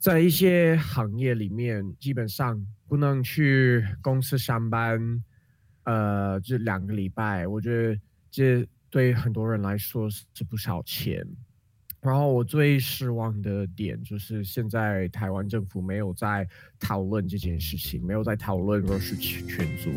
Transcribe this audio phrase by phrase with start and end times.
[0.00, 2.58] 在一些行业里面，基本上
[2.88, 4.98] 不能去公司上班，
[5.84, 11.22] 呃，这两个礼拜，我觉得这对很多人来说是不少钱。
[12.00, 16.48] 然后我最失望的点就是现在台湾政府没有在
[16.78, 19.90] 讨论这件事情，没有在讨论弱势群族。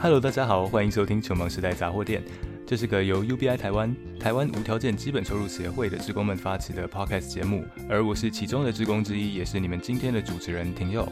[0.00, 2.20] Hello，大家好，欢迎收听球盲时代杂货店。
[2.66, 11.08] 这是个由 UBI 台湾台湾无条件基本收入协会的职工们发起的 Podcast 节目，而我是其中的职工之一，也是你们今天的主持人廷佑。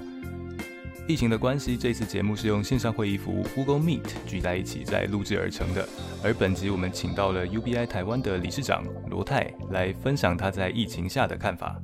[1.09, 5.89] 疫情的关系，这次节目是用线上会议服务 Google Meet 聚在一起在录制而成的。
[6.23, 11.81] 而本集我们请到了 UBI 台湾的理事长罗泰来分享他在疫情下的看法。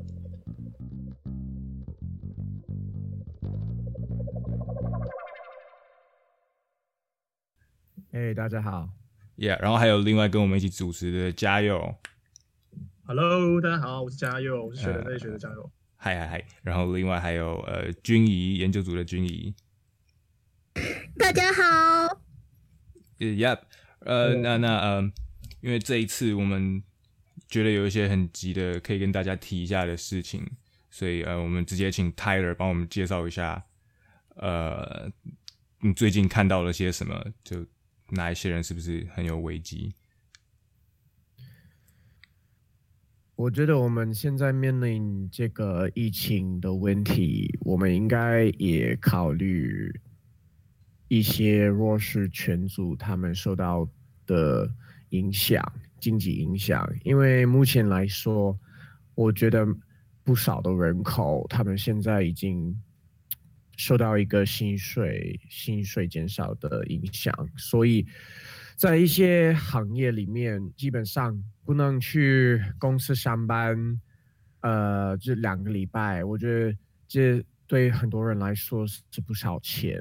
[8.10, 8.88] 哎，大家好
[9.36, 11.95] ，Yeah，然后还有另外跟我们一起主持的嘉佑
[13.04, 19.55] ，Hello，大家好，我是嘉佑，我是学人类学的嘉佑，嗨嗨嗨，然后另外还有呃君怡研究组的君怡，
[21.16, 22.20] 大家好
[23.19, 23.60] ，Yep，
[24.00, 25.12] 呃，那那呃，
[25.60, 26.83] 因为这一次我们
[27.48, 30.44] 觉得有一些很急的可以跟大家提一下的事情，
[30.91, 33.64] 所以呃，我们直接请 Tyler 帮我们介绍一下，
[34.36, 35.10] 呃，
[35.80, 37.25] 你最近看到了些什么？
[37.44, 37.66] 就
[38.14, 39.94] 哪一些人是不是很有危机？
[43.34, 49.91] 我觉得我们现在面临这个疫情的问题，我们应该也考虑
[51.08, 53.88] 一些弱势群组他们受到
[54.26, 54.70] 的
[55.08, 55.60] 影响、
[55.98, 56.86] 经济影响。
[57.04, 58.56] 因为目前来说，
[59.14, 59.66] 我觉得
[60.22, 62.78] 不少的人口他们现在已经。
[63.77, 68.06] 受到一个薪水薪水减少的影响，所以
[68.77, 74.00] 在一些行业里面，基本上不能去公司上班。
[74.61, 76.77] 呃，这两个礼拜，我觉得
[77.09, 80.00] 这对很多人来说是不少钱。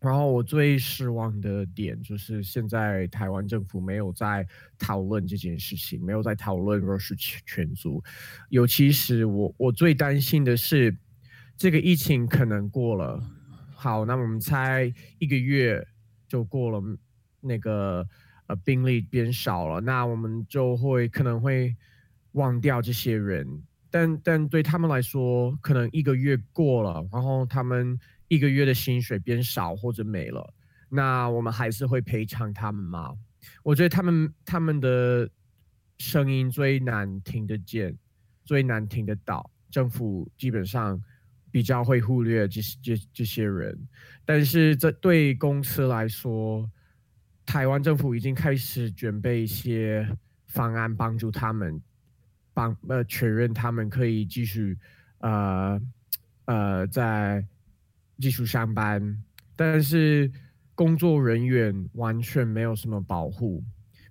[0.00, 4.46] 然后我最失望的点就是现在台湾政府没有在
[4.78, 8.02] 讨论这件事情，没有在讨论弱势群族。
[8.48, 10.96] 尤其是我我最担心的是。
[11.56, 13.22] 这个疫情可能过了，
[13.74, 15.86] 好，那我们猜一个月
[16.26, 16.82] 就过了，
[17.40, 18.06] 那个
[18.48, 21.74] 呃病例变少了，那我们就会可能会
[22.32, 23.46] 忘掉这些人，
[23.88, 30.52] 但但对他们来说，可能一个月过了，然后他们一个月的薪水变少或者没了，
[30.88, 33.14] 那我们还是会赔偿他们吗？
[33.62, 35.30] 我觉得他们他们的
[35.98, 37.96] 声音最难听得见，
[38.44, 41.00] 最难听得到，政府基本上。
[41.54, 43.78] 比较会忽略这这这些人，
[44.24, 46.68] 但是这对公司来说，
[47.46, 50.04] 台湾政府已经开始准备一些
[50.48, 51.80] 方案帮助他们，
[52.52, 54.76] 帮呃确认他们可以继续
[55.18, 55.80] 呃
[56.46, 57.46] 呃在
[58.18, 59.22] 继续上班，
[59.54, 60.28] 但是
[60.74, 63.62] 工作人员完全没有什么保护，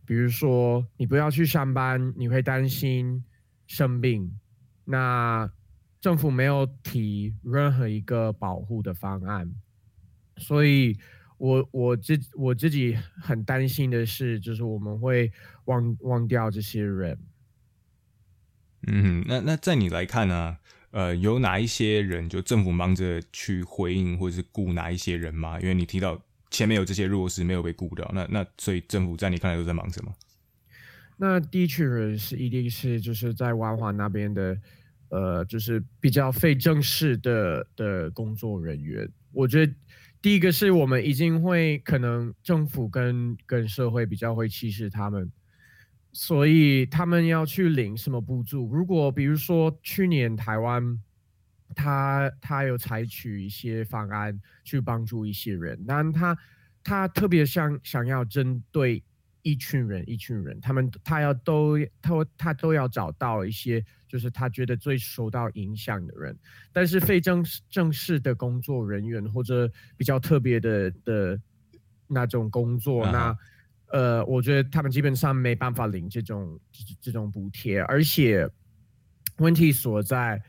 [0.05, 3.21] 比如说你不要去上班，你会担心
[3.67, 4.31] 生病，
[4.85, 5.51] 那。
[6.03, 9.49] 政府没有提任何一个保护的方案，
[10.35, 10.97] 所以
[11.37, 15.31] 我我自我自己很担心的是，就是我们会
[15.63, 17.17] 忘忘掉这些人。
[18.85, 20.57] 嗯，那那在你来看呢？
[20.91, 25.57] 呃，有哪一些人就政府忙着去回应或者是雇哪一些人吗？
[25.61, 26.21] 因为你提到
[26.51, 30.13] 前面有这些弱势没有被雇掉，那那所以政府在你看来都在忙什么？
[31.15, 34.59] 那第一群人是一定是就是在万华那边的。
[35.13, 39.71] 呃，就是比较非正式的的工作人员，我觉得
[40.23, 45.31] 第一个是我们已经会可能政府跟跟社会比较会歧视他们，
[46.13, 48.67] 所以他们要去领什么补助？
[48.73, 50.99] 如果比如说去年台湾，
[51.75, 56.35] 他他有采取一些方案去帮助一些人，但他
[56.83, 59.03] 他特别想想要针对。
[59.43, 66.35] 一群人，一群人，他们他要都他他都要找到一些，就是他觉得最受到影响的人。
[66.71, 71.39] 但是非正正式的工作人员或者比较特别的的
[72.07, 73.37] 那种工作，那
[73.87, 76.59] 呃，我觉得他们基本上没办法领这种
[76.99, 77.81] 这种补贴。
[77.81, 78.49] 而且
[79.37, 80.41] 问题所在，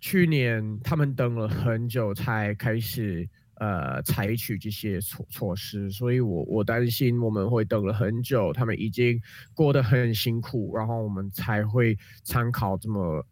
[0.00, 3.28] 去年他们等了很久才开始。
[3.56, 9.20] 呃，采取这些措措施，所以我我担心我们会等了很久，他们已经
[9.54, 13.26] 过得很辛苦，然后我们才会参考这么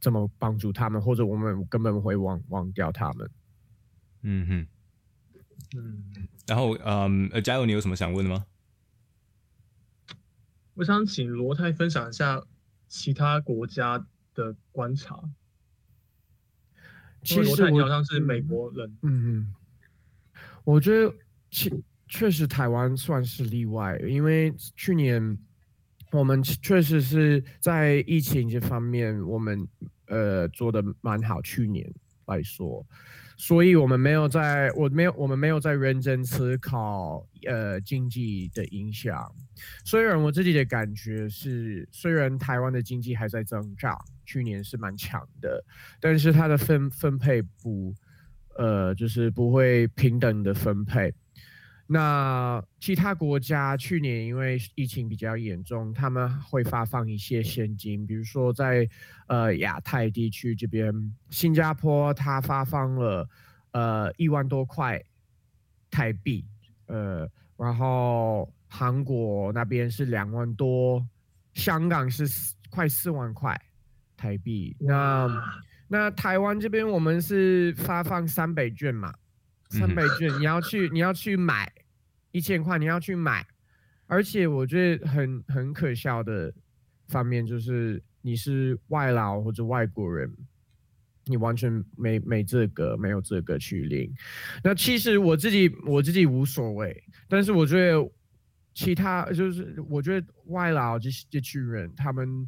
[0.00, 3.30] 这么帮助他们，或者我们根本会忘忘掉他们。
[4.22, 4.66] 嗯哼，
[5.76, 8.46] 嗯，然后嗯，呃，加油，你有什么想问的吗？
[10.74, 12.42] 我想请罗太分享一下
[12.88, 15.20] 其他国家的观察。
[17.22, 19.54] 其实我好像是美国人，嗯嗯，
[20.64, 21.14] 我觉得
[21.50, 21.72] 其
[22.06, 25.38] 确实台湾算是例外，因为去年
[26.12, 29.66] 我们确实是在疫情这方面，我们
[30.06, 31.42] 呃做的蛮好。
[31.42, 31.88] 去年
[32.26, 32.84] 来说。
[33.40, 39.32] 所以，我们没有在，我没有，我们没有在认真思考，呃，经济的影响。
[39.84, 43.96] 虽然我自己的感觉是，虽然台湾的经济还在增长，
[44.28, 45.64] 去年是蛮强的，
[45.98, 47.94] 但是它的分分配不，
[48.58, 51.14] 呃，就是不会平等的分配。
[51.86, 58.86] 那其他国家去年因为疫情比较严重，他们会发放一些现金，比如说在
[59.28, 60.92] 呃亚太地区这边，
[61.30, 63.26] 新加坡它发放了
[63.70, 65.02] 呃一万多块
[65.90, 66.44] 台币，
[66.84, 67.26] 呃，
[67.56, 71.02] 然后韩国那边是两万多，
[71.54, 72.28] 香港是
[72.68, 73.58] 快四万块
[74.18, 74.76] 台币。
[74.80, 75.26] 那
[75.88, 79.14] 那台湾这边我们是发放三倍券嘛？
[79.70, 81.72] 三倍券，你要去你要去买。
[82.30, 83.44] 一千块你要去买，
[84.06, 86.52] 而且我觉得很很可笑的
[87.08, 90.30] 方面就是你是外劳或者外国人，
[91.24, 94.14] 你完全没没这个没有这个去领。
[94.62, 98.08] 那其实我自己我自己无所谓，但是我觉得
[98.74, 102.46] 其他就是我觉得外劳这这群人他们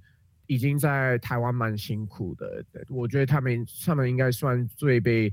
[0.50, 5.32] 已经在台湾蛮辛苦的，我觉得他们他们应该算最被。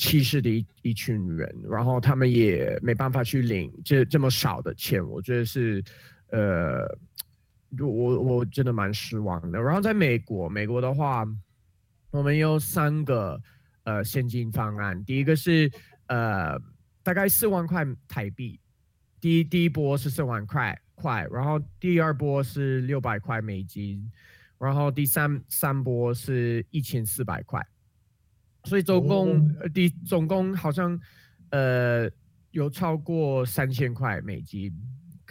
[0.00, 5.82] 歧视的一一群人，然后他们也没办法去领这这么少的钱，我觉得是，
[6.28, 6.86] 呃，
[7.80, 9.60] 我我真的蛮失望的。
[9.60, 11.26] 然后在美国，美国的话，
[12.12, 13.42] 我们有三个
[13.82, 15.68] 呃现金方案，第一个是
[16.06, 16.56] 呃
[17.02, 18.60] 大概四万块台币，
[19.20, 24.08] 第一第一波是四万块块，然后第二波是六百块美金，
[24.58, 27.64] 然后第三三波是一千四百块。
[28.64, 30.98] 所以总共呃，第总共好像，
[31.50, 32.10] 呃，
[32.50, 34.70] 有超过三千块美金，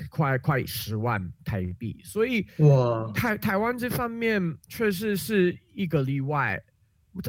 [0.09, 2.01] 快快十万台币。
[2.03, 6.59] 所以哇，台台湾这方面确实是一个例外。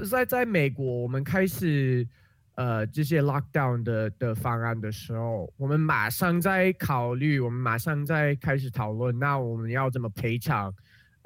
[0.09, 2.07] 在在美国，我们开始
[2.55, 10.73] 呃这些 lockdown 的的方案的时候，我们马上在考虑，我们马上在开始讨论，那我们要怎么赔偿，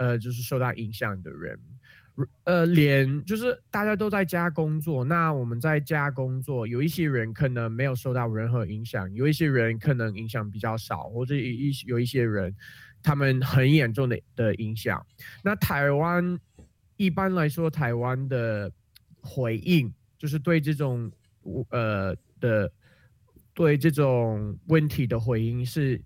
[0.03, 1.57] 呃，就是受到影响的人。
[2.45, 12.55] 呃，连就是大家都在家工作，那我们在家工作，有一些人可能没有受到任何影响，有一些人可能影响比较少，或者一有一些人，
[13.03, 15.05] 他们很严重的的影响。
[15.43, 16.39] 那台湾
[16.97, 18.71] 一般来说，台湾的
[19.23, 21.11] 回应就是对这种
[21.71, 22.71] 呃的
[23.55, 25.99] 对这种问题的回应是，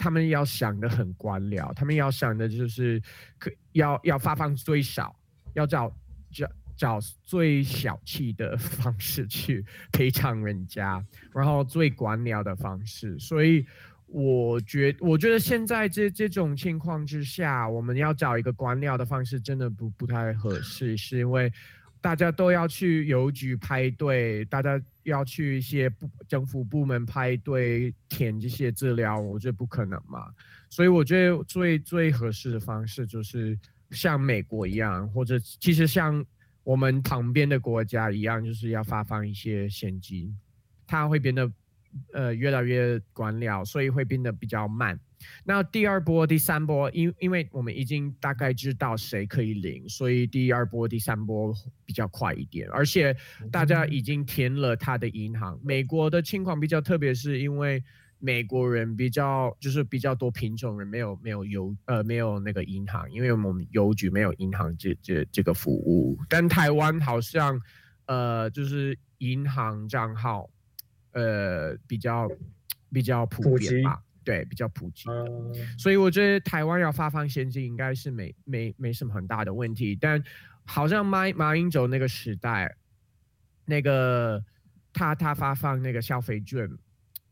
[0.00, 3.00] 他们要想的很官僚，他们要想的就是
[3.38, 5.14] 可要要发放最少。
[5.54, 5.92] 要找
[6.30, 11.04] 找找最小气的 方式去赔偿人家，
[11.34, 13.18] 然后最官僚的方式。
[13.18, 13.66] 所以，
[14.06, 21.52] 我觉我觉得现在这这种情况之下，我们要找一个官僚的方式，真的不不太合适，是因为
[22.00, 30.26] 大家都要去邮局排队，大家要去一些部政府部门排队填这些资料，我觉得不可能嘛。
[30.68, 33.58] 所以，我觉得最最合适的方式就是。
[33.92, 36.24] 像美国一样，或者其实像
[36.62, 40.32] 我们旁边的国家一样，就是要发放一些现金，
[40.86, 41.50] 它会变得
[42.12, 44.96] 呃越来越官僚，所以会变得比较慢。
[45.44, 53.16] 那第二波、第三波，因因为我们已经大概知道谁可以领，所以第二波、第三波比较快一点，而且
[53.50, 55.58] 大家已经填了他的银行。
[55.62, 57.82] 美国的情况比较特别，是因为。
[58.22, 66.18] 美国人比较就是比较多品种人没有没有邮呃没有那个银行，因为我们邮局没有银行这这这个服务。
[66.28, 67.58] 但台湾好像
[68.04, 70.50] 呃就是银行账号
[71.12, 72.28] 呃比较
[72.92, 75.08] 比较普遍吧，对，比较普及。
[75.76, 79.98] 所以我觉得台湾要发放现金应该是没没没什么很大的问题。
[80.00, 80.22] 但
[80.64, 82.72] 好像马马英九那个时代，
[83.64, 84.40] 那个
[84.92, 86.70] 他他发放那个消费券。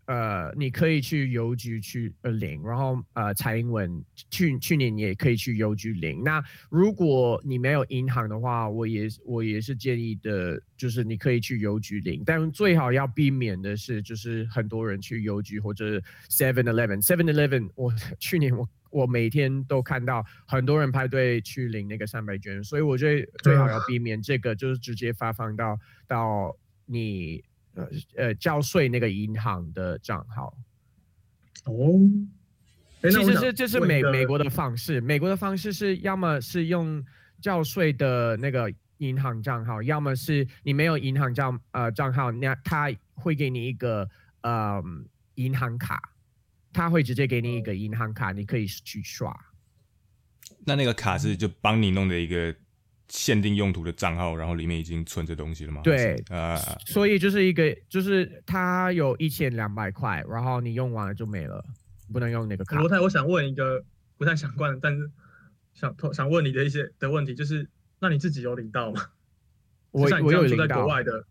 [0.08, 6.24] 呃，你可以去邮局去呃领，然后呃，蔡英文去去年也可以去邮局领。
[6.24, 17.68] 那如果你没有银行的话，我也我也是建议的，就是你可以去邮局领，但最好要避免的是，就是很多人去邮局或者 Seven Eleven Seven Eleven。
[17.74, 27.44] 我去年我我每天都看到很多人排队去领那个三百卷，所以我觉得最好要避免这个，就是直接发放到到你。
[27.78, 30.52] 呃呃，交税那个银行的账号。
[31.64, 32.00] 哦，
[33.02, 37.04] 其实是这是美美国的方式，美国的方式是要么是用
[37.40, 44.08] 交税的那个银行账号，要么是你没有银行账呃账号，那他会给你一个
[44.42, 44.82] 呃
[45.36, 46.00] 银行卡，
[46.72, 49.32] 他会直接给你一个银行卡，你可以去刷。
[50.64, 52.54] 那那个卡是就帮你弄的一个
[53.08, 55.80] 限定用途的账号，然后里面已经存着东西了吗？
[55.82, 61.64] 对呃、所以就是一个就是它有一千两百块，然后你用完了就没了，
[62.12, 62.88] 不能用那个卡罗。
[62.88, 63.84] 太，我想问一个
[64.16, 65.10] 不太相关的，但是
[65.74, 67.68] 想想问你的一些的问题，就是
[68.00, 69.02] 那你自己有领到吗？
[69.90, 71.24] 我我有领到，外的，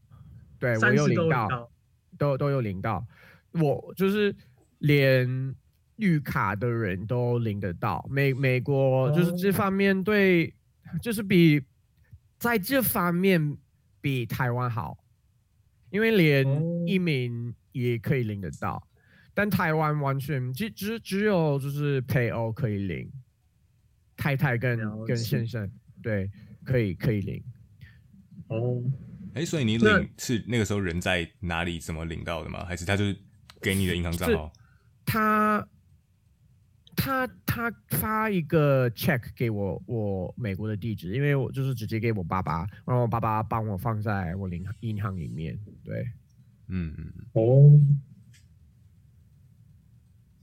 [0.59, 1.71] 对我有领到。
[2.17, 3.05] 都都有领到，
[3.51, 4.35] 我就是
[4.79, 5.55] 连
[5.97, 8.03] 绿卡的人都领得到。
[8.09, 10.51] 美美国就是这哦方面对，
[10.99, 11.61] 就是比
[12.37, 13.57] 在这方面
[13.99, 14.97] 比台湾好，
[15.89, 16.45] 因为连
[16.87, 18.87] 一名也可以领得到，
[19.33, 23.11] 但台湾完全只只只有就是配偶可以领，
[24.15, 25.69] 太太跟跟先生
[26.01, 26.29] 对
[26.63, 27.43] 可以可以领。
[28.47, 28.81] 哦，
[29.33, 32.63] 哎、所以你那领是那个时候人在哪里怎么领到的吗？
[32.65, 33.17] 还是他就是
[33.61, 34.53] 给你的银行账号？
[35.05, 35.67] 他
[36.97, 45.57] 他他发一个 check 给我我美国的地址，因为我就是直接给我爸爸，然后我爸爸帮我放在我银银行里面。
[45.85, 46.05] 对，
[46.67, 46.93] 嗯。
[47.33, 47.79] 哦，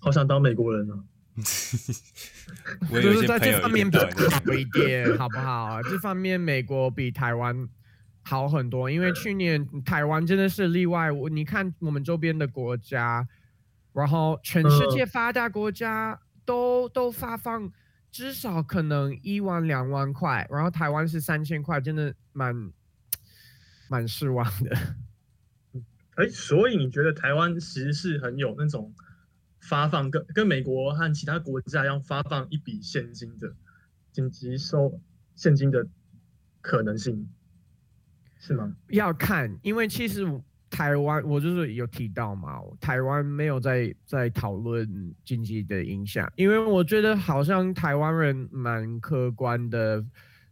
[0.01, 1.05] 好想当美国人啊！
[2.91, 5.83] 我就是在这方面比较好一点，好不好？
[5.83, 7.69] 这方面美国比台湾
[8.23, 11.11] 好很多，因为去年台湾真的是例外。
[11.11, 13.27] 我你看我们周边的国家，
[13.93, 17.73] 然后全世界发达国家都、都发放
[18.11, 22.73] 至少可能一万两万块，然后台湾是三千块，真的蛮
[23.89, 24.77] 蛮失望的。
[26.17, 28.95] 哎，所以你觉得台湾其实是很有那种
[29.61, 33.53] 发放跟跟美国和其他国家一样发放一笔现金的
[34.13, 35.01] 紧急收
[35.35, 35.89] 现金的
[36.61, 37.29] 可能性，
[38.39, 38.77] 是吗？
[38.91, 40.25] 要看，因为其实
[40.75, 50.05] 台湾我就是有提到嘛，台湾没有在在讨论经济的影响，因为我觉得好像台湾人蛮客观的，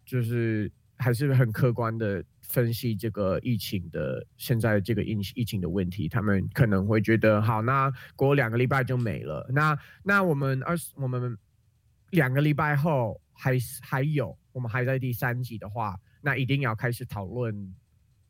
[0.06, 11.36] 就是还是很客观的分析这个疫情的现在这个疫疫情的问题，他们可能会觉得好，那过两个礼拜就没了，那那我们二十我们
[12.10, 17.74] 两个礼拜后还还有，我们还在第三集的话，那一定要开始讨论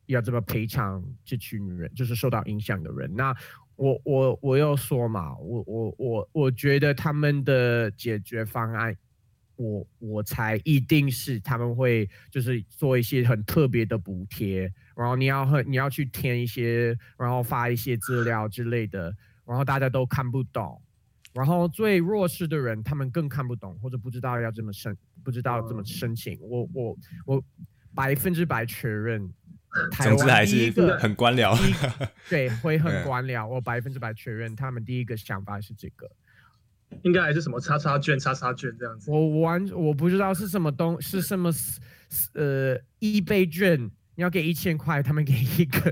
[0.05, 3.13] 要怎么赔偿这群人，就是受到影响的人。
[3.15, 3.35] 那
[3.75, 8.95] 我我我又说嘛，我我我我觉得他们的解决方案，
[9.55, 20.79] 我我才一定是他们会就是做一些很特别的补贴，然后你要很你要去填一些，然后发一些资料之类的，然后大家都看不懂。
[21.33, 26.37] 然后最弱势的人，他们更看不懂或者不知道要怎么申，不知道怎么申请。
[26.39, 26.95] 我我
[27.25, 27.43] 我
[27.95, 29.27] 百分之百确认，
[29.91, 31.57] 台总之还是很官僚。
[32.29, 33.47] 对会很 嗯官僚。
[33.47, 36.09] 我百分之百确认，他们第一个想法是这个。
[37.01, 39.09] 应该还是什么叉叉券、叉叉券这样子。
[39.09, 41.51] 我完我不知道是什么东是什么
[42.33, 43.79] 呃一倍券，
[44.13, 45.91] 你要给一千块，他们给一个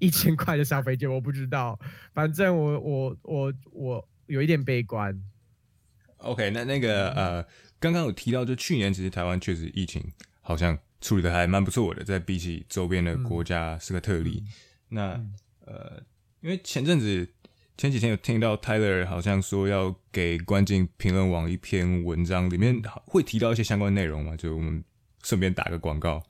[0.00, 1.78] 一千块的消费券，我不知道。
[2.12, 5.16] 反正我我我我有一点悲观。
[6.16, 7.46] OK，那那个呃，
[7.78, 10.02] 刚刚有提到，就去年其实台湾确实疫情
[10.40, 14.42] 好像处理的还蛮不错的，在比起周边的国家是个特例。
[14.88, 15.20] 那
[15.66, 16.02] 呃，
[16.40, 17.28] 因为前阵子
[17.76, 24.82] 前几天有听到 Tyler 好像说要给关进评论网一篇文章，里面会提到一些相关内容嘛，就我们
[25.22, 26.22] 顺便打个广告。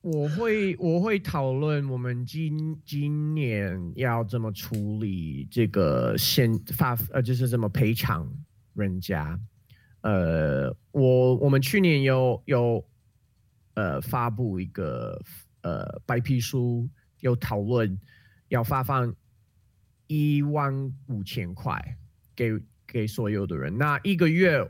[0.00, 8.28] 我会我会讨论我们今今年要怎么处理这个现发呃就是怎么赔偿
[8.74, 9.38] 人家。
[10.00, 12.84] 呃，我我们去年有有
[13.74, 15.20] 呃发布一个
[15.62, 16.88] 呃白皮书，
[17.20, 17.98] 有讨论
[18.48, 19.14] 要发放
[20.06, 21.96] 一万五千块
[22.36, 22.52] 给
[22.86, 24.62] 给所有的人，那一个月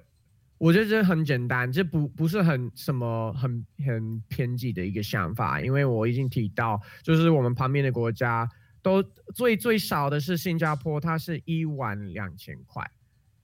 [0.59, 8.49] 我觉得这很简单，这不不是很什么很很偏激的一个想法，因为我已经提到，就是我们旁边的国家
[8.81, 9.03] 都
[9.35, 12.89] 最最少的是新加坡，它是一万两千块。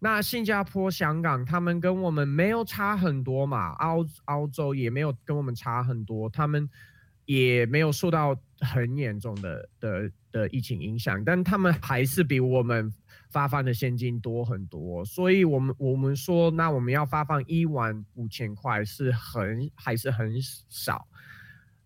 [0.00, 6.68] 那新加坡、香港他们跟我们没有差很多嘛，澳澳洲也没有跟我们差很多，他们
[7.24, 12.92] 也没有受到很严重的的的疫情影响，但他们还是比我们
[13.28, 20.32] 发放的现金多很多，所以我们我们说，那我们要发放一万五千块是很还是很
[20.68, 21.06] 少，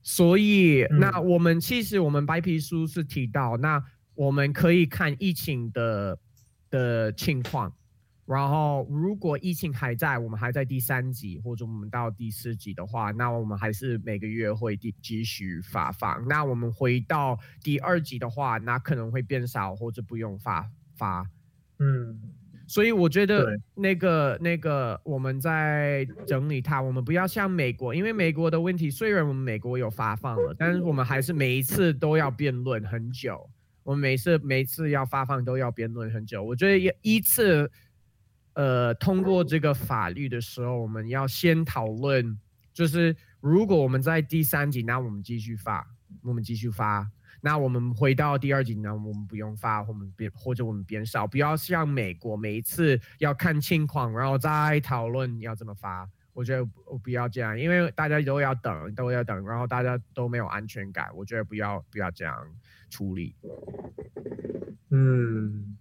[0.03, 1.01] 所以嗯。
[1.01, 3.83] 那我们其实我们白皮书是提到，那
[4.15, 6.19] 我们可以看疫情的
[6.71, 7.75] 的情况，
[8.25, 16.27] 然后如果疫情还在，我们还在第三级或者我们到第四级的话，那我们还是每个月会继继续发放。
[16.29, 21.27] 那我们回到第二级的话，那可能会变少或者不用发发。
[21.81, 22.21] 嗯，
[22.69, 33.51] 所以我觉得那个那个我们在整理它，我们不要像美国，因为美国的问题虽然我们美国有发放了，但是我们还是每一次都要辩论很久。
[33.83, 36.41] 我们每次每一次要发放都要辩论很久。
[36.41, 37.69] 我觉得也依次
[38.55, 42.39] 呃通过这个法律的时候，我们要先讨论，
[42.73, 45.87] 就是如果我们在第三级，那我们继续发，
[46.23, 47.11] 我们继续发。
[47.45, 56.09] 那我们回到第二级呢，我们不用发，我们变或者我们变少，不要像美国每一次要看情况，然后再讨论要怎么发。
[56.35, 61.11] 我觉得不不要这样，因为大家都要等，都要等，然后大家都没有安全感。
[61.15, 62.35] 我觉得不要不要这样
[62.89, 63.35] 处理。
[64.91, 65.77] 嗯，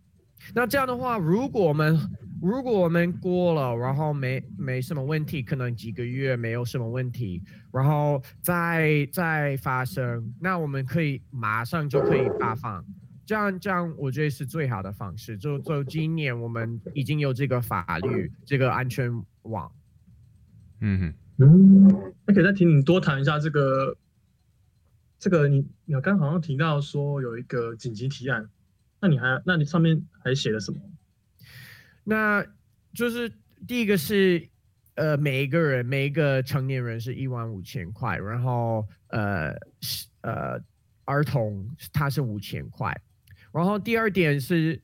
[0.53, 1.97] 那这样的话，如果我们
[2.41, 12.83] 如果我们过了，然后没没什么问题，可能几个月没有什么问题，然后再再发生，那我们可以马上就可以发放。
[13.23, 15.37] 这样这样，我觉得是最好的方式。
[15.37, 19.09] 就就今年我们已经有这个法律，这个安全
[19.43, 19.71] 网。
[20.79, 23.95] 嗯哼，嗯，那可以再听你多谈一下这个，
[25.19, 28.49] 这个你你刚刚好像提到说有一个紧急提案，
[29.01, 30.79] 那你还那你上面还写了什么？
[32.03, 32.45] 那
[32.93, 33.31] 就是
[33.67, 34.47] 第一个是，
[34.95, 40.59] 呃，每一个人每一个成年人是一万五千块，然后呃是呃
[41.05, 42.95] 儿童他是五千块，
[43.51, 44.81] 然后第二点是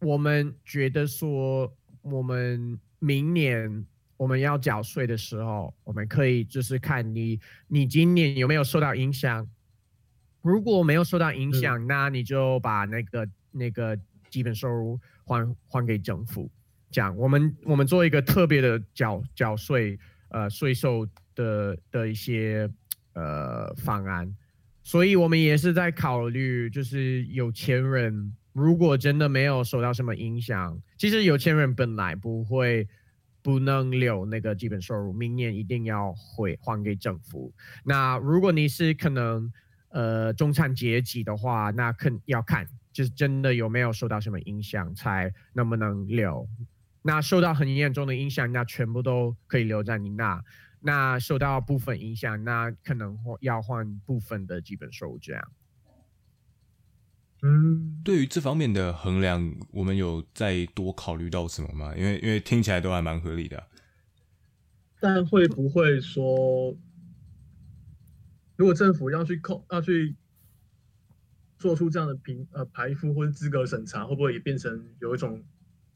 [0.00, 9.48] 我们觉得说我们明年我们要缴税的时候，我们可以就是看你你今年有没有受到影响，
[10.40, 16.50] 如果没有受到影响，那你就把那个那个基本收入还还给政府。
[16.90, 22.70] 这样，我们我们做一个特别的缴缴税呃税收的的一些
[23.14, 24.32] 呃方案，
[24.82, 32.86] 所以我们也是在考虑，就是有钱人如果真的没有受到什么影响，其实有钱人本来不会
[33.42, 37.52] 不能留那个基本收入，明年一定要会还给政府。
[37.84, 39.52] 那如果你是可能
[39.88, 46.48] 呃中产阶级的话，那肯要看就是真的有没有受到什么影响，才能不能留。
[47.02, 50.42] 那受到很严重的影响，那全部都可以留在你那。
[50.80, 55.52] 那受到部分影响，那可能会要换部分的基本收入这样。
[57.42, 61.94] 嗯，对于这方面的衡量，我们有再多考虑到什么吗？
[61.96, 63.66] 因为因为听起来都还蛮合理的啊。
[65.00, 66.74] 但会不会说，
[68.56, 70.14] 如果政府要去控要去
[71.64, 75.42] 做出这样的评呃排付或者资格审查，会不会也变成有一种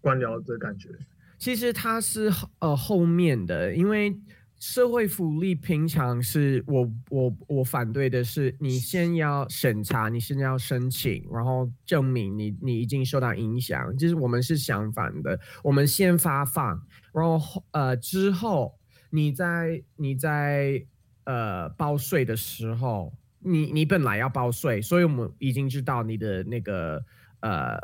[0.00, 0.88] 官僚的感觉？
[1.36, 4.18] 其实它是呃后面的，因为
[4.58, 13.94] 社会福利平常是我我我反对的是，你先要审查，你先要申请，然后证明你你已经受到影响。
[13.98, 18.74] 就是我们是相反的，我们先发放，然后后呃之后
[19.10, 20.82] 你在你在
[21.24, 23.12] 呃报税的时候，
[23.48, 27.04] 你你本来要报税，所以我们已经知道你的那个
[27.40, 27.78] 呃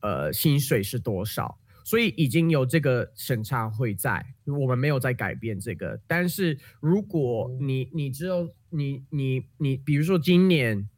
[0.00, 1.58] 呃薪水是多少。
[1.86, 6.00] 所以已经有这个审查会在，我们没有在改变这个。
[6.06, 10.88] 但是如果你你只有你你你，比如说今年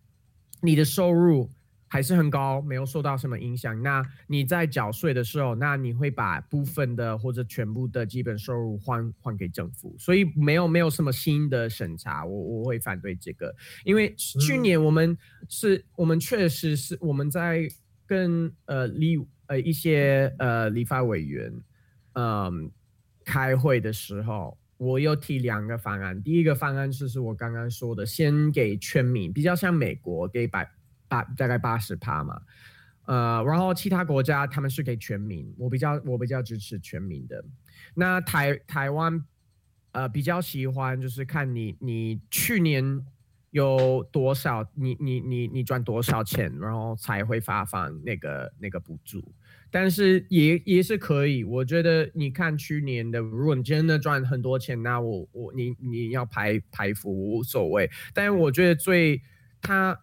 [0.63, 1.51] 你的收入
[1.89, 15.17] 还是很高，没有受到什么影响，那你在缴税的时候，那你会把部分的或者全部的基本收入还还给政府，所以没有没有什么新的审查，我我会反对这个，因为去年我们
[15.49, 17.69] 是我们确实是我们在
[18.05, 21.53] 跟呃立呃一些呃立法委员，
[22.15, 22.71] 嗯，
[23.25, 26.21] 开会的时候，我有提两个方案。
[26.21, 30.69] 第一个方案就是我刚刚说的，先给全民，比较像美国给百
[31.09, 32.41] 八大概八十趴嘛，
[33.07, 37.45] 呃，然后其他国家他们是给全民，我比较我比较支持全民的。
[37.95, 39.25] 那台台湾
[39.93, 43.05] 呃比较喜欢就是看你你去年。
[43.53, 49.33] 有多少你你你你赚多少钱，然后才会发放那个那个补助，
[49.71, 51.43] 但是也也是可以。
[51.43, 57.91] 我觉得你看去年的，如果你真的赚很多钱，那我我你你要排排付无所谓。
[58.13, 59.23] 但是我觉得最
[59.63, 59.99] 他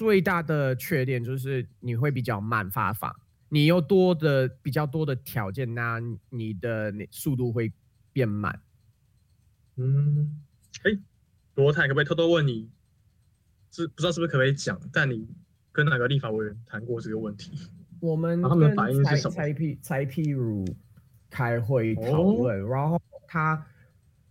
[0.00, 3.14] 最大的缺点就是你会比较慢发放，
[3.50, 7.70] 你有多的比较多的条件，那你的速度会
[8.10, 8.58] 变慢。
[9.76, 10.40] 嗯，
[10.84, 10.98] 哎。
[11.56, 12.70] 罗泰可不可以偷偷问你，
[13.70, 14.80] 是不知道是不是可不可以讲？
[14.90, 15.28] 但你
[15.72, 17.50] 跟哪个立法委员谈过这个问题？
[18.00, 20.64] 我们他们跟蔡反应是什么蔡譬蔡譬如
[21.28, 23.62] 开会讨论，然后他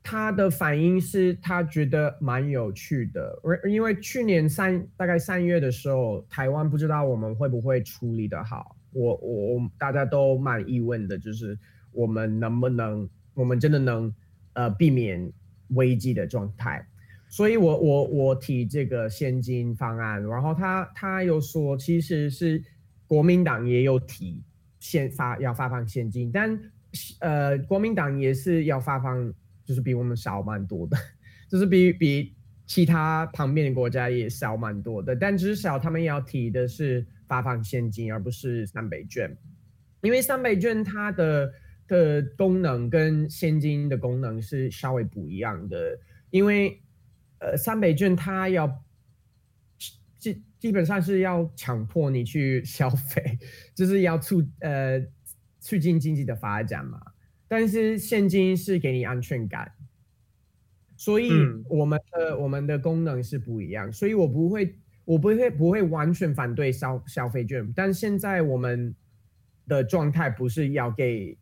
[0.02, 11.58] 他的反应是他觉得蛮有趣的，因因为去年三大概三月的时候，台湾不知道我们会不会处理的好，我我我大家都蛮疑问的，就是
[11.92, 14.14] 我们能不能，我们真的能
[14.54, 15.32] 呃避免
[15.70, 16.86] 危机的状态。
[17.28, 22.64] 所以我我我提这个现金方案，然后他他又说，其实是
[23.06, 24.42] 国民党也有提
[24.80, 26.60] 现发要发放现金，但
[27.20, 29.32] 呃国民党也是要发放，
[29.70, 30.98] 就是比我们少蛮多的，
[31.48, 39.38] 就是比比其他旁边的国家也少蛮多的，但至少他们要提的是发放现金，而不是三倍券，
[40.02, 41.54] 因为三倍券它的
[41.88, 46.00] 的功能跟现金的功能是稍微不一样的，
[46.32, 46.82] 因为
[47.38, 48.84] 呃，三倍券它要
[50.18, 53.38] 基基本上是要强迫你去消费，
[53.76, 55.00] 就是要促呃
[55.60, 57.00] 促进经济的发展嘛。
[57.50, 59.70] 但是现金是给你安全感，
[60.96, 63.92] 所以嗯我们的、我们的功能是不一样。
[63.92, 68.96] 所以我不会我不会不会完全反对消消费券，但现在我们
[69.68, 71.36] 的状态不是要给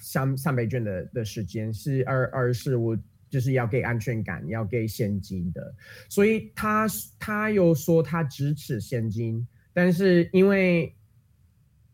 [0.00, 5.74] 三三倍券的的时间，是而而是我就是要给安全感，要给现金的。
[6.08, 6.86] 所以他
[7.18, 10.94] 他又说他支持现金，但是因为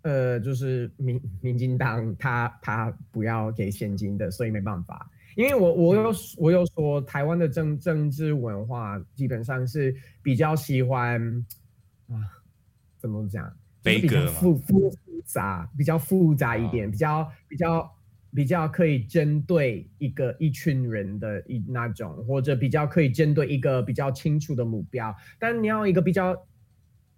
[0.05, 5.11] 呃，就是民民进党他他不要给现金的，所以没办法。
[5.35, 11.21] 因为我我又我又说台湾的政政治文化基本上是比较喜欢
[12.09, 12.15] 啊，
[12.99, 13.51] 怎么讲？
[13.83, 17.97] 就是比较复复杂，比较复杂一点，比较比较
[18.35, 25.15] 比较可以针对一个一群人的一那种，或者比较可以针对一个比较清楚的目标。
[25.39, 26.47] 但你要一个比较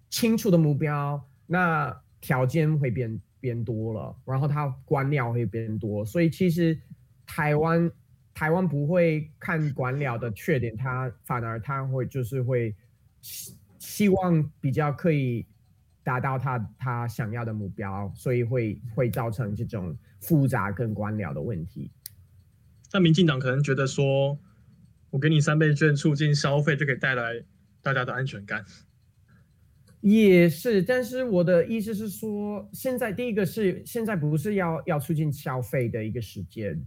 [0.09, 6.79] 清楚的目标，那条件会变变多了，然后它官僚会变多，所以其实
[7.27, 7.91] 台湾
[8.35, 12.75] 台湾不会看官僚的缺点，它反而它会就是会
[13.21, 15.47] 希希望比较可以
[16.03, 21.91] 达到他他想要的目标，所以会会造成这种复杂跟官僚的问题。
[22.93, 24.39] 那民进党可能觉得说，
[25.11, 27.43] 我给你三倍券，促进消费就可以带来
[27.83, 28.65] 大家的安全感。
[30.07, 36.81] 也是，但是我的意思是说，现在第一个是现在不是要要促进消费的一个时间，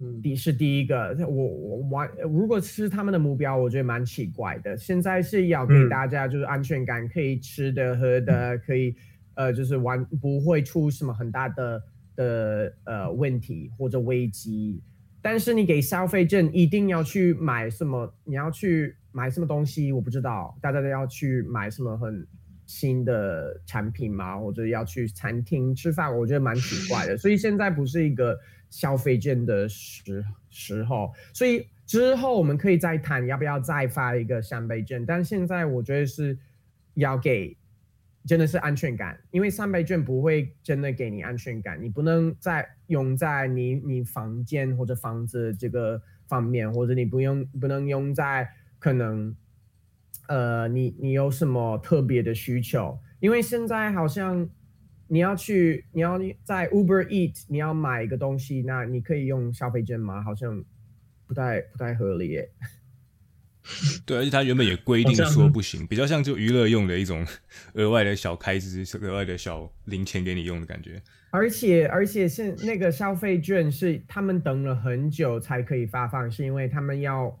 [0.00, 4.76] 嗯，第是第一个，我我完如果是他们的目标，我觉得蛮奇怪的。
[4.76, 8.96] 现在是要给嗯大家就是安全感，可以吃的喝的，可以
[9.34, 11.82] 呃就是玩不会出什么很大的
[12.16, 14.82] 的呃问题或者危机。
[15.22, 18.12] 但是你给消费券一定要去买什么？
[18.24, 19.92] 你要去买什么东西？
[19.92, 22.26] 我不知道，大家都要去买什么很
[22.66, 24.38] 新的产品吗？
[24.38, 26.14] 或者要去餐厅吃饭？
[26.14, 27.16] 我觉得蛮奇怪的。
[27.16, 35.06] 所以现在不是一个消费券的时时候，所以之后我们可以再谈要不要再发一个三倍券。
[35.06, 36.38] 但现在我觉得是
[36.92, 37.56] 要给
[38.26, 48.46] 真的是安全感，因为三倍券不会真的给你安全感，你不能再用在你你房间或者房子这个方面，或者你不用不能用在
[48.86, 49.34] 可能
[50.28, 54.48] 呃你你有什么特别的需求，因为现在好像
[55.08, 60.22] 你要去你要在 Uber Eat 你要买一个东西，那你可以用消费券吗？
[60.22, 60.64] 好像
[61.26, 62.48] 不太不太合理耶。
[64.06, 67.26] 对，而且它原本也规定说不行，比较像就娱乐用的一种
[67.74, 71.02] 额外的小开支、额外的小零钱给你用的感觉。
[71.32, 77.36] 而且而且是那个消费券是他们等了很久才可以发放，是因为他们要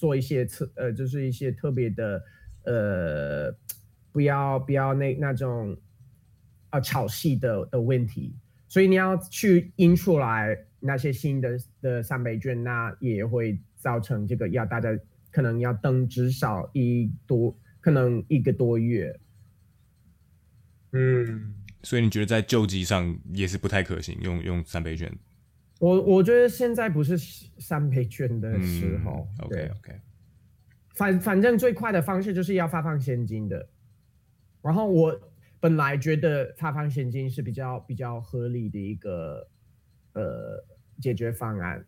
[0.00, 2.24] 做一些特呃，就是一些特别的
[2.64, 3.54] 呃，
[4.10, 5.76] 不要不要那那种
[6.70, 8.34] 啊炒戏的的问题，
[8.66, 14.88] 所以你要去印出来那些新的的三倍券，那也会造成这个要大家
[15.30, 19.20] 可能要等至少一多可能一个多月，
[20.92, 25.12] 嗯，所以你觉得在救济上也是不太可行，用用三倍券
[25.80, 27.16] 我我觉得现在不是
[27.58, 29.26] 三倍券的时候。
[29.40, 30.00] OK OK，
[30.94, 33.66] 反反正最快的方式就是要发放现金的。
[34.62, 35.18] 然后我
[35.58, 39.48] 本来觉得发放现金是比较比较合理的一个
[40.12, 40.62] 呃
[41.00, 41.84] 解决方案。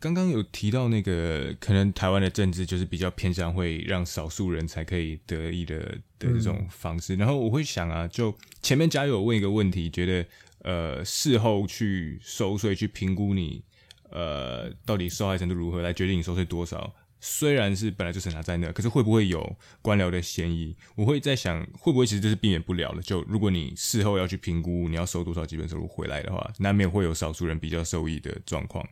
[0.00, 5.78] 刚刚有提到那个，可能台湾的政治就是比较偏向会让少数人才可以得益的
[6.18, 7.14] 的这种方式。
[7.16, 10.26] 然后我会想啊，就前面嘉友有问一个问题，觉得
[10.64, 13.62] 呃事后去收税去评估你
[14.10, 20.76] 呃到底受害程度如何，来决定你收税多少，虽然是本来就审查在那，可是会不会有官僚的嫌疑？
[20.96, 23.00] 我会在想，会不会其实这是避免不了的？
[23.02, 28.84] 就如果你事后要去评估你要收多少基本收入回来的话，难免会有少数人比较受益的状况。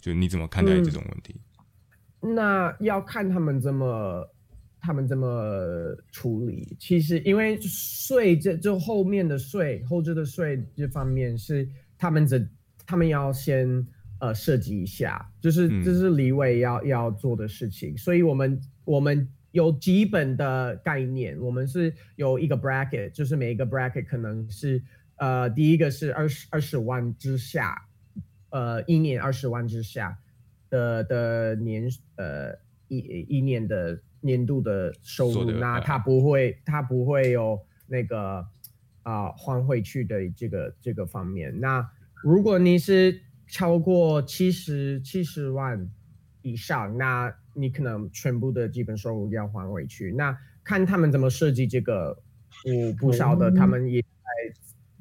[0.00, 1.36] 就你怎么看待这种问题？
[2.20, 4.28] 那要看他们怎么
[4.80, 6.76] 他们这么处理。
[6.78, 12.44] 其实因为税这就后面的税后置的税这方面是他们这
[12.86, 13.86] 他们要先。
[14.22, 24.84] 呃，设计一下，就是这是李伟要要做的事情，所以我们我们有基本的概念，我们是有一个 bracket，就是每一个 bracket 可能是
[25.16, 27.74] 呃，第一个是二十二十万之下，
[28.50, 30.18] 呃，一年二十万之下
[30.68, 32.52] 的的年呃
[32.88, 38.46] 一一年的年度的收入，那他不会他不会有那个
[39.02, 41.58] 啊还回去的这个这个方面。
[41.60, 41.90] 那
[42.22, 45.90] 如果你是超过七十七十万
[46.42, 50.12] 以上，那你可能全部的基本收入要还回去。
[50.12, 52.16] 那看他们怎么设计这个，
[52.64, 54.06] 我不晓得，他们也在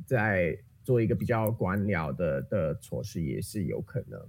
[0.06, 4.20] 在做一个比较官僚的的措施，也是有可能。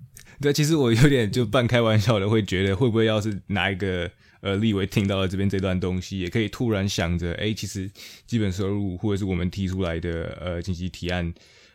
[0.40, 7.90] 对，其实我有点就半开玩笑的，会觉得会不会要是拿一个呃立委听到了这边这段东西，也可以突然想着，哎，其实
[8.26, 11.32] 基本收入或者是我们提出来的呃经济提案。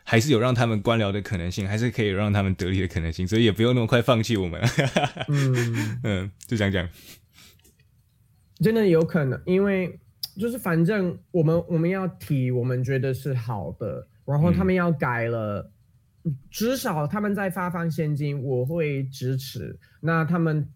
[0.08, 4.60] 还是有让他们官僚的可能性，还是可以让他们得利的可能性，所以也不用那么快放弃我们。
[5.26, 6.88] 嗯 嗯，就讲讲，
[8.60, 9.98] 真的有可能，因为
[10.38, 15.72] 就是反正我们我们要提，我们觉得是好的，然后他们要改了，
[16.52, 19.76] 至少他们在发放现金，我会支持。
[20.00, 20.68] 那他们。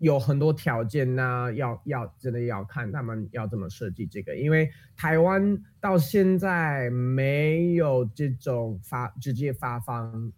[0.00, 10.32] 有很多条件呐要要真的要看他们要怎么设计这个，因为台湾到现在没有这种发直接发放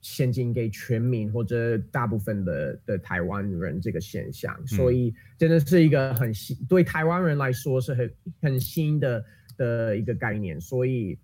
[0.00, 9.24] 现金给全民或者大部分的的台湾人这个现象，所以真的是一个很新对台湾人来说是很很新的
[9.56, 11.18] 的一个概念，所以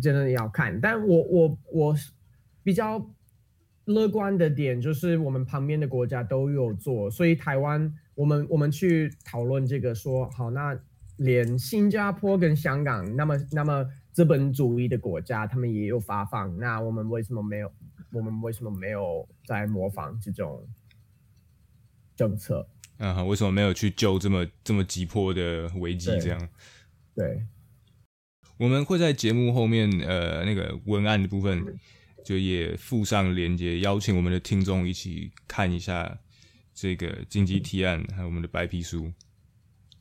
[0.00, 0.80] 真的要看。
[0.80, 1.96] 但我我我
[2.62, 3.06] 比较。
[3.86, 10.74] 乐观的点就是我们旁边的国家都有做，所以台湾我们我们去讨论这个说好，那
[11.18, 17.70] 连新加坡跟香港那么那么资本主义的国家，他们也有发放，那我们为什么没有？
[18.10, 20.66] 我们为什么没有在模仿这种
[22.16, 22.66] 政策？
[22.96, 26.06] 啊，为什么没有去救这么这么急迫的危机？
[26.20, 26.48] 这样，
[27.14, 27.44] 对，
[28.56, 31.62] 我们会在节目后面呃那个文案的部分。
[32.24, 36.18] 就也附上链接，邀请我们的听众一起看一下
[36.74, 39.12] 这个经济提案，还有我们的白皮书。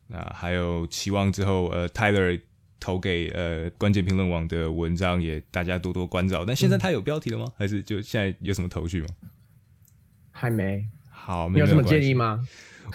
[0.07, 2.39] 那还有期望之后，呃，Tyler
[2.79, 6.43] 投给呃关键评论网的文章，也大家多多关照。
[6.45, 7.51] 但现在他有标题了吗？
[7.57, 9.07] 还是就现在有什么头绪吗？
[10.31, 10.85] 还没。
[11.09, 12.45] 好，有什么建议吗？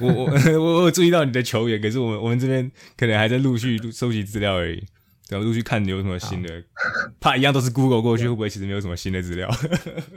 [0.00, 0.26] 我我
[0.60, 4.84] 我我注意到你的球员，可是我们我们这边可能还在陆续收集资料而已。
[5.28, 6.64] 然后陆续看有什么新的，
[7.20, 9.50] 怕一样都是 Google 过去，会不会其实没有什么新的资料？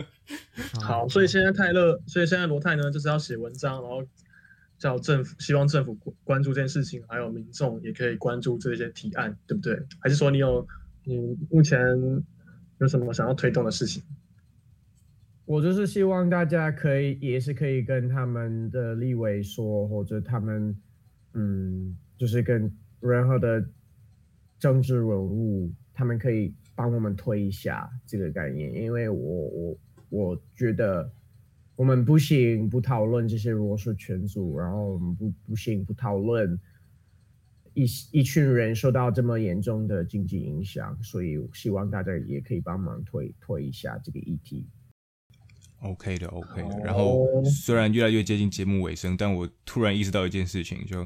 [0.82, 4.02] 好，所以现在泰勒，所以现在罗泰呢，就是要写文章，然后
[4.78, 9.78] 叫政府，希望政府关注这件事情，还有民众也可以关注这些提案，对不对？
[10.00, 10.66] 还是说你有
[11.04, 11.78] 你目前
[12.80, 14.02] 有什么想要推动的事情？
[15.44, 20.74] 我就是希望大家可以，也是可以跟他们的立委说，或者他们，
[21.34, 23.66] 嗯，就是跟任何的。
[24.62, 29.78] 政治人物，他们可以帮我们推一下这个概念，因为我我
[30.10, 31.12] 我觉得
[31.76, 36.60] 我们不行不讨论这些弱势群组，然后我们不不行不讨论
[37.74, 44.68] 一一群人受到这么严重的经济影响，所以希望大家也可以帮忙推推一下这个议题。
[45.82, 46.80] OK 的，OK 的。
[46.84, 51.02] 然后虽然越来越接近节目尾声，但我突然意识到一件事情，就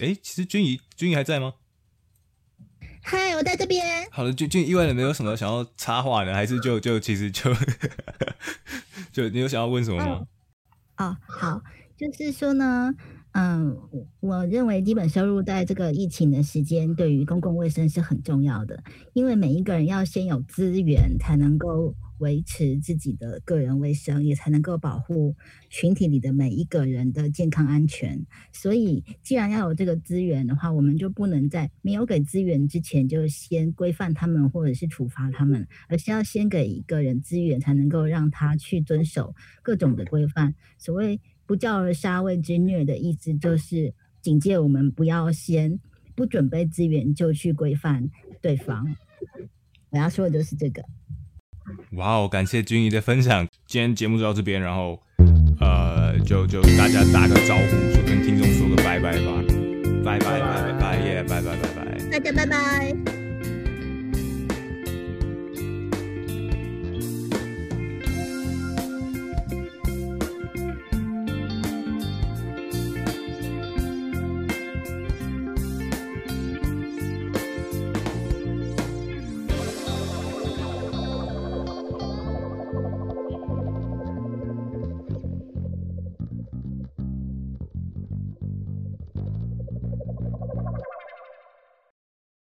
[0.00, 1.54] 哎，其实君怡君怡还在吗？
[3.04, 3.84] 嗨，我在这边。
[4.10, 7.52] 好了，就就意外的没有什么想要插话的，还是就就其实就
[9.12, 10.22] 就你有想要问什么吗？
[10.96, 11.62] 哦，好，
[11.96, 12.92] 就是说呢，
[13.32, 13.76] 嗯，
[14.20, 21.94] 我认为基本收入在这个疫情的时间对于公共卫生是很重要的，因为每一个人要先有资源才能够。
[22.24, 25.36] 维持自己的个人卫生，也才能够保护
[25.68, 28.24] 群体里的每一个人的健康安全。
[28.50, 40.54] 所以，既然要有这个资源的话，我们就不能在没有给资源之前就先规范他们或者是处罚他们，而是要先给一个人资源，才能够让他去遵守各种的规范。
[40.78, 45.78] 所谓“不教而杀，谓之虐”的意思，就是警戒我们不要先
[46.14, 48.10] 不准备资源就去规范
[48.40, 48.96] 对方。
[49.90, 50.82] 我要说的就是这个。
[51.92, 52.28] 哇哦！
[52.28, 55.00] 感谢君怡的分享，今天节目就到这边，然后
[55.60, 59.32] 呃，就就大家打个招呼，说跟听众说个拜拜吧，
[60.04, 63.13] 拜拜拜拜拜耶，拜拜拜拜，大家拜拜。